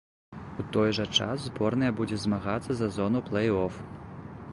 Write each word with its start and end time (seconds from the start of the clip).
У 0.61 0.63
той 0.77 0.89
жа 0.97 1.03
час 1.17 1.43
зборная 1.49 1.91
будзе 1.99 2.17
змагацца 2.23 2.71
за 2.79 2.89
зону 2.97 3.21
плэй-оф. 3.29 3.73